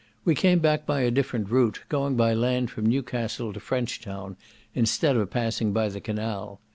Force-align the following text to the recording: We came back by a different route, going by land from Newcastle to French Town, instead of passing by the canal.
We 0.25 0.33
came 0.33 0.57
back 0.57 0.87
by 0.87 1.01
a 1.01 1.11
different 1.11 1.51
route, 1.51 1.81
going 1.87 2.15
by 2.15 2.33
land 2.33 2.71
from 2.71 2.87
Newcastle 2.87 3.53
to 3.53 3.59
French 3.59 4.01
Town, 4.01 4.35
instead 4.73 5.15
of 5.15 5.29
passing 5.29 5.73
by 5.73 5.89
the 5.89 6.01
canal. 6.01 6.59